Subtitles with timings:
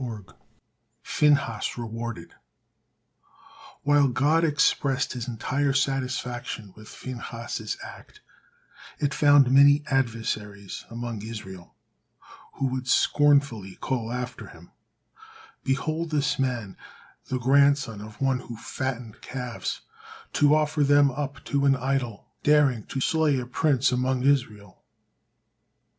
[1.03, 2.33] PHINEHAS REWARDED
[3.83, 8.21] While God expressed His entire satisfaction with Phinehas's act,
[8.97, 11.75] if found many adversaries among Israel,
[12.53, 14.71] who would scornfully call after him,
[15.63, 16.77] "Behold, this man,
[17.25, 19.81] the grandson of one who fattened calves
[20.33, 24.81] to offer them up to an idol, daring to slay a prince among Israel!"